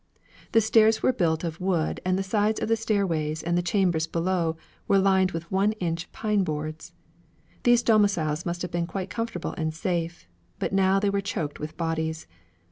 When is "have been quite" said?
8.63-9.11